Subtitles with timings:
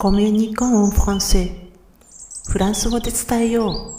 [0.00, 1.50] コミュニコンフランセ
[2.48, 3.96] フランス語で伝えよ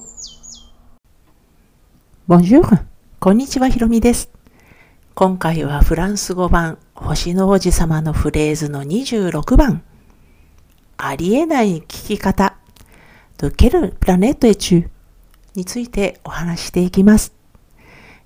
[2.30, 2.32] う。
[2.32, 2.86] Bonjour!
[3.20, 4.30] こんにちは、ひろみです。
[5.14, 9.84] 今回はフランス語版星の王子様のフレーズの26番。
[10.96, 12.56] ありえない聞き方。
[13.38, 14.88] de quelle planète es-tu?
[15.56, 17.34] についてお話していきます。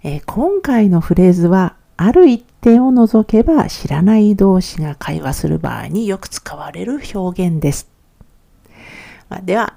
[0.04, 7.90] えー、今回のフレーズは、ある一点を除けば知らない同士が会話する場合によく使われる表現です。
[9.44, 9.76] では、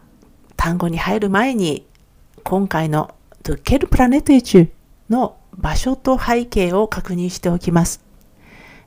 [0.56, 1.84] 単語に入る前に、
[2.44, 3.12] 今回の
[3.42, 4.68] De quelle planète es-tu?
[5.10, 8.04] の場所と背景を確認しておきます。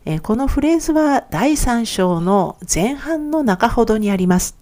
[0.05, 4.57] えこのフレーズは第3章の前半の中ほどにあります。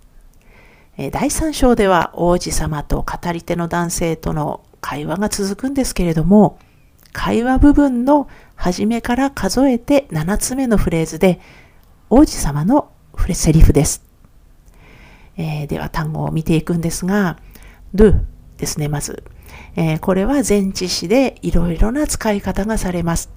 [0.98, 6.58] え第3章では王子様と語り手の男性との会話が続くんですけれども、
[7.14, 11.40] 会話部分の初めから数えて7つ目のフレーズで、
[12.10, 14.04] 王子様のフレセリフです。
[15.38, 17.38] えー、では単語を見ていくんですが、
[17.94, 18.20] do
[18.58, 19.24] ですね、まず。
[19.76, 23.32] えー、これは前置詞でいろいろな使い方がされます。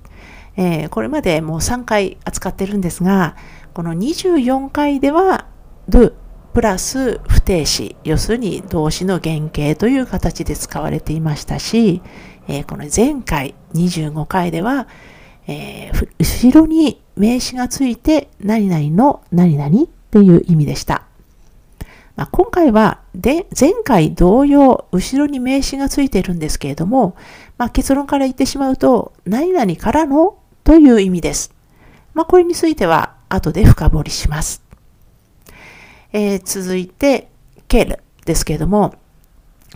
[0.56, 3.36] えー、これまでもう3回扱ってるんですが、
[3.74, 5.46] この24回では
[5.88, 6.14] do
[6.52, 12.02] プラス不定詞、要するに動詞の原型という形で使われていましたし、
[12.50, 14.88] えー、この前回25回では、
[15.46, 21.04] えー、後ろに名詞がついて何々の何々っていう意味でした。
[22.16, 27.14] まあ、今回はで前回同様後ろに名詞がついているんですけれども、
[27.56, 31.54] まあ、結論から言ってしまうと何々からのという意味です。
[32.14, 34.60] まあ、これについては後で深掘りします。
[36.12, 37.28] えー、続いて、
[37.68, 38.96] ケルですけれども、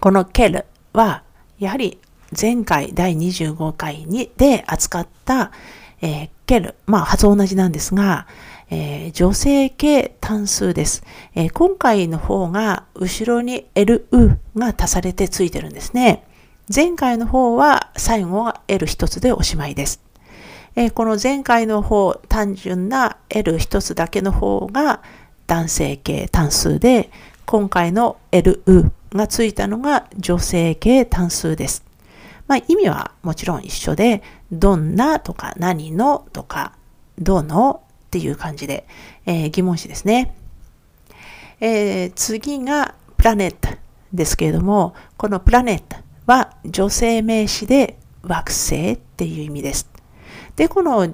[0.00, 1.22] このケルは、
[1.61, 2.00] やはり
[2.40, 5.52] 前回第25回にで扱った、
[6.00, 8.27] えー、ケル、まあ発音同じなんですが、
[8.70, 16.24] えー、女性系単数です、えー、今回の方が後ろに LU が足されてついてるんですね。
[16.74, 20.00] 前回の方は最後は L 一つでおしまいです。
[20.77, 25.02] えー、この前回の方、単純な L 一つだけの方が
[25.46, 27.11] 男性系単数で、
[27.44, 31.84] 今回の LU がついたのが女性系単数です。
[32.46, 34.22] まあ、意味はもちろん一緒で、
[34.52, 36.72] どんなとか何のとか、
[37.18, 38.86] どのっていう感じで、
[39.27, 40.34] えー、疑問詞ですね。
[41.60, 43.70] えー、次がプラネット
[44.12, 45.96] ですけれども、このプラネット
[46.27, 49.88] は女性名詞で惑星っていう意味です。
[50.56, 51.08] で、この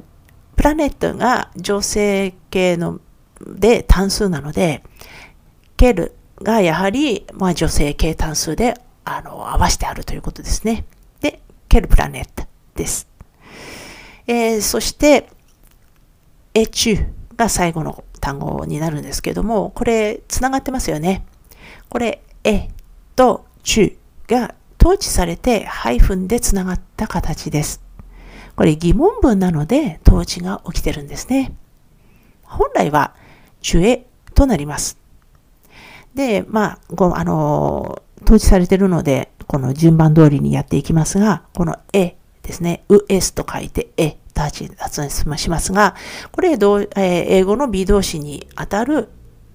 [0.57, 3.01] プラネットが女性系の
[3.47, 4.83] で単数なので、
[5.77, 8.75] ケルがやはり、まあ、女性系単数で
[9.05, 10.85] あの合わせてあるということですね。
[11.71, 13.09] ケルプラネットです。
[14.27, 15.31] えー、そして、
[16.53, 21.25] エチュが最後の単語になるんですけども、これ、つながってますよね。
[21.89, 22.69] これ、エ
[23.15, 27.81] とチュが統治されてハイフンでつながった形です。
[28.57, 31.55] これ疑問文なので統治が起きてるんですね。
[32.43, 33.15] 本来は
[33.63, 34.99] チュエとなります。
[36.15, 44.43] で、まあ、ごあの統治されてるので、この順番通りにやっていきますが、このえですね、うえすと書いてえと
[44.79, 45.97] 発音しますが、
[46.31, 49.09] これ、えー、英語の B 動詞にあたる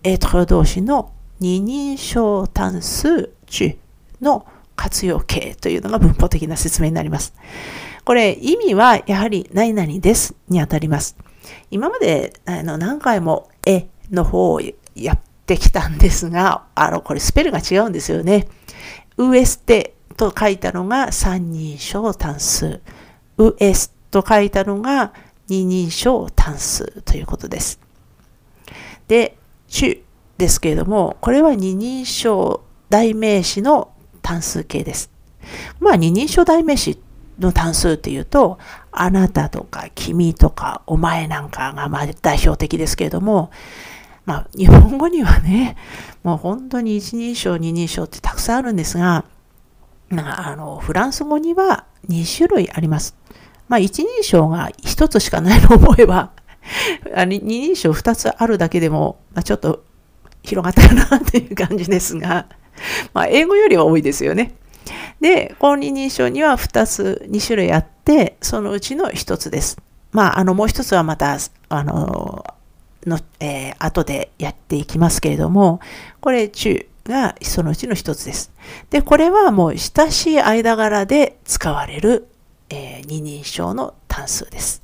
[0.03, 3.78] エトロ動詞の二人称単数中
[4.19, 4.45] の
[4.75, 7.34] 活用形というのが文法的な説明になります。
[8.03, 11.16] これ、意味はやはり何々ですにあたります。
[11.72, 14.59] 今まであの何回もえの方を
[14.94, 18.50] やってきたんですが、あの、これスペルが違うんですよね。
[19.17, 22.81] ウエステと書いたのが三人称単数。
[23.37, 25.13] ウエスと書いたのが
[25.47, 27.79] 二人称単数ということです。
[29.07, 29.37] で、
[29.67, 29.99] チュ
[30.37, 35.11] ですけれども、これは二人称代名詞の単数形です。
[35.79, 36.99] まあ、二人称代名詞
[37.39, 38.57] の単数っていうと、
[38.91, 43.51] あなたとか君とかお前なんかがまあ代表的ですけれども、
[44.25, 45.77] まあ、日本語にはね、
[46.23, 49.25] もう本当に一人称、二人称ってたくさんあるんですが、
[50.11, 53.16] あ、の、フランス語には2種類あります。
[53.67, 56.31] まあ、一人称が1つしかないのを思えば、
[57.16, 59.83] 二人称2つあるだけでも、まあ、ちょっと
[60.43, 62.47] 広がったかなっていう感じですが、
[63.13, 64.55] まあ、英語よりは多いですよね。
[65.21, 69.78] で、この二人称には2つ、2種類あって、そのうちの1つです。
[70.11, 71.37] まあ、あの、もう1つはまた、
[71.69, 72.45] あの、
[73.05, 75.79] の、えー、後でやっていきますけれども、
[76.19, 78.52] これ、中がそのうちの1つです。
[78.90, 82.28] で、これはもう親しい間柄で使われる、
[82.69, 84.81] えー、二人称の単数です。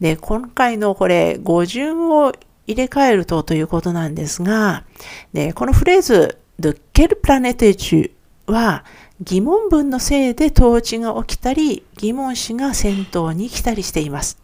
[0.00, 2.32] で、今回のこれ、語順を
[2.66, 4.84] 入れ替えるとということなんですが、
[5.32, 8.10] でこのフレーズ、de quel planète es-tu
[8.46, 8.84] は
[9.20, 14.38] 疑問文のせいで統治が起きたり、疑問詞が先頭に来たりしています。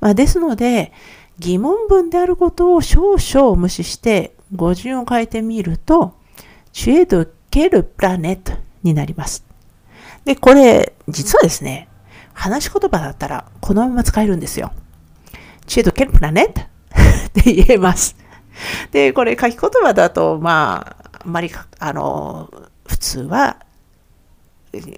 [0.00, 0.92] まあ、ですので、
[1.38, 6.14] 疑問文であることを少々無視して語順を変えてみると、
[6.72, 9.44] tu es de quel planète になります。
[10.24, 11.88] で、これ、実はですね、
[12.34, 14.72] 話し言葉だったらこのまま使えるんですよ。
[15.66, 18.16] tu es de quel planète って言えます。
[18.90, 22.50] で、これ書き言葉だと、まあ、あまり、あの、
[22.86, 23.58] 普通は、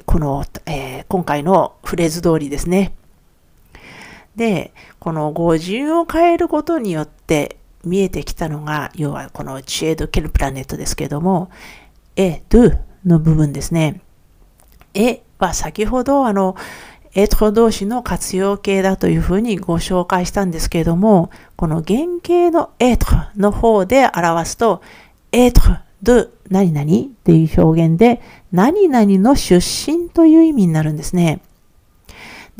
[0.06, 2.94] この、えー、今回のフレーズ通りですね。
[4.36, 11.50] で、この語順を変えることによって見えてきたのが、要はこのチエド・ケルプラネットですけれども、
[12.16, 14.00] え、ドゥの部分ですね。
[14.94, 16.56] えは先ほどあの、
[17.14, 24.82] エトロ動詞の活用形だというふうにご紹介したんですけれども、この原型のエトロの方で表すと、
[25.32, 28.20] エトロ、ドゥ、何々っていう表現で、
[28.52, 31.40] 何々の出身という意味になるんですね。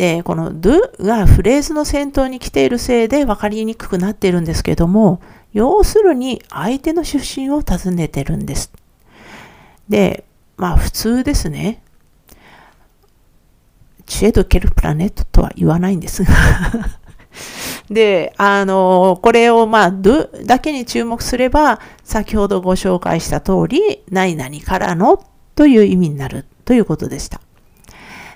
[0.00, 5.20] で、この do がフレーズの先頭に来ているせいで分かりにくくなっているんですけども、
[5.52, 8.72] 要するに相手の出身を尋ねてるんです。
[9.90, 10.24] で、
[10.56, 11.82] まあ普通ですね。
[14.06, 16.32] チエドケルプラネットとは言わないんですが
[17.90, 25.22] で、あの、これをまあ、do だけに注目すれば、先ほどご紹介した通り、何々からの
[25.54, 27.42] という意味になるということでした。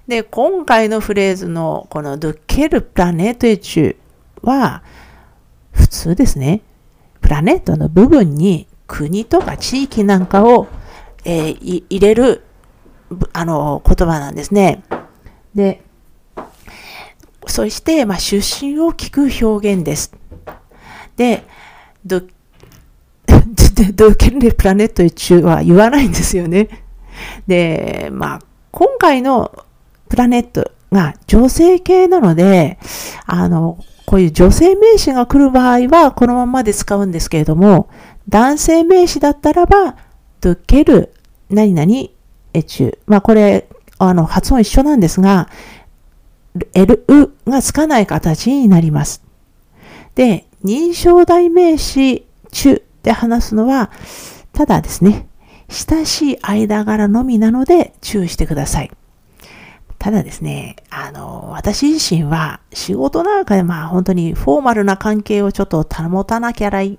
[0.07, 3.97] で、今回のフレーズのこの de quel planète es-tu
[4.43, 4.83] は
[5.73, 6.61] 普通ですね。
[7.21, 10.67] プラネットの部分に国とか地域なんかを、
[11.25, 12.43] えー、入れる
[13.33, 14.83] あの言葉なんですね。
[15.55, 15.83] で、
[17.47, 20.13] そして、まあ、出身を聞く表現です。
[21.17, 21.45] で、
[22.05, 22.21] ド、
[23.95, 26.85] ドケルプラネット一は言わないんですよね。
[27.47, 28.41] で、まあ、
[28.71, 29.64] 今回の
[30.15, 32.79] プラネットが女性系なので、
[33.27, 37.89] あの、こういう女性名詞が来る場合はこのままで使うんですけれども、
[38.29, 39.97] 男性名詞だったらば、
[40.41, 41.13] ドケル、
[41.51, 41.93] 何々、
[42.53, 42.99] エチュ。
[43.07, 43.67] まあこれ、
[43.99, 45.49] あの、発音一緒なんですが、
[46.75, 49.25] L、うがつかない形になります。
[50.15, 53.91] で、認証代名詞、チュで話すのは、
[54.53, 55.27] ただですね、
[55.69, 58.93] 親しい間柄のみなので注意してください。
[60.05, 66.99] ただですね、あの、私自身は仕事なんかでまあ本当にフォーマルな関係をちょっと保たなきゃい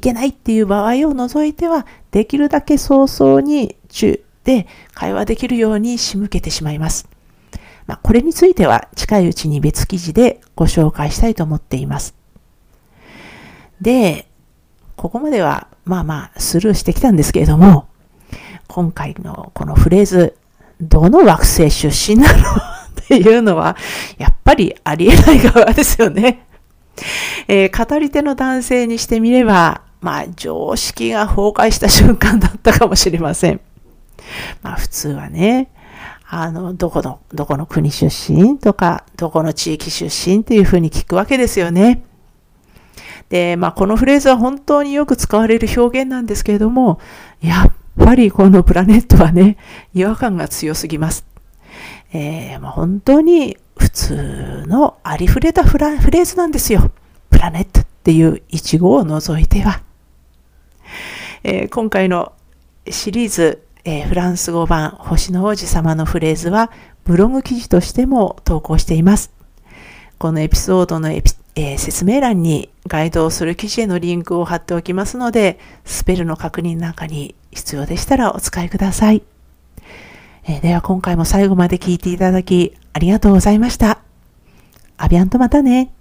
[0.00, 7.10] けないっていう場合を除いては、できるだけ早々に中で会話できるように仕向けてしまいます。
[7.86, 12.14] まあ、これについては近いうちに別記事でご紹介したいと思っています。
[13.82, 14.28] で、
[14.96, 17.86] ここまではまあまあスルーしてきたんですけれども、
[18.66, 20.38] 今回のこのフレーズ、
[20.80, 22.38] どの惑星出身なの？
[22.38, 23.76] っていうのは、
[24.18, 26.46] やっぱりありえない側ですよね。
[27.48, 33.60] えー、語り手の男性にしてみれば、まあ常識が崩壊した瞬間だったかもしれません。
[34.62, 35.70] まあ普通はね、
[36.28, 42.02] あの、どこの、どこの国出身とか、どこの地域出身っていうふうに聞くわけですよね。
[43.28, 46.98] で、まあこのフレーズは本当によく使われる表現なんですけれども、
[47.40, 49.56] やっぱりこのプラネットはね、
[49.94, 51.24] 違和感が強すぎます。
[52.12, 56.90] えー、まあ、本当に普通のありふれたフレーズなんですよ。
[57.30, 59.82] プラネットっていう一語を除いては。
[61.42, 62.32] えー、今回の
[62.88, 66.70] シリーズ、えー、フランス語版星の王子様のフレーズは
[67.04, 69.32] ブログ記事としても投稿しています。
[70.18, 79.22] このエピソードのエピ、えー、説明欄にガイドをする記事へのリンクを貼っておきますので、スペルの確認なんかに必要でしたらお使いください。
[80.44, 84.00] えー、では今回も最後まで聞いていただきありがとうございました。
[84.98, 85.95] アビアンとまたね。